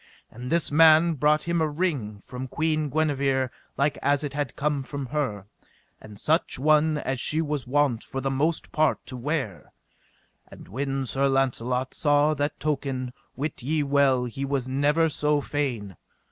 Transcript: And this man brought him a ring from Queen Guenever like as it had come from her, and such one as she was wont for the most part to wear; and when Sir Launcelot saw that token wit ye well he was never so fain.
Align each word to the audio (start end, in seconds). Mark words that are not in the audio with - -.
And 0.31 0.51
this 0.51 0.71
man 0.71 1.13
brought 1.13 1.43
him 1.43 1.61
a 1.61 1.69
ring 1.69 2.21
from 2.21 2.47
Queen 2.47 2.89
Guenever 2.89 3.51
like 3.77 3.99
as 4.01 4.23
it 4.23 4.33
had 4.33 4.55
come 4.55 4.81
from 4.81 5.05
her, 5.05 5.45
and 6.01 6.19
such 6.19 6.57
one 6.57 6.97
as 6.97 7.19
she 7.19 7.39
was 7.39 7.67
wont 7.67 8.03
for 8.03 8.19
the 8.19 8.31
most 8.31 8.71
part 8.71 9.05
to 9.05 9.15
wear; 9.15 9.71
and 10.47 10.67
when 10.67 11.05
Sir 11.05 11.27
Launcelot 11.29 11.93
saw 11.93 12.33
that 12.33 12.59
token 12.59 13.13
wit 13.35 13.61
ye 13.61 13.83
well 13.83 14.25
he 14.25 14.43
was 14.43 14.67
never 14.67 15.07
so 15.07 15.39
fain. 15.39 15.95